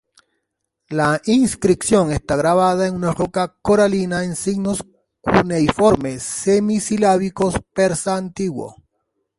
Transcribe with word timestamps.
La 0.89 1.21
inscripción 1.27 2.11
está 2.11 2.35
grabada 2.35 2.87
en 2.87 2.95
una 2.95 3.11
roca 3.13 3.59
coralina 3.61 4.23
en 4.23 4.35
signos 4.35 4.83
cuneiformes 5.19 6.23
semi-silábicos 6.23 7.53
persa 7.75 8.15
antiguo. 8.17 8.75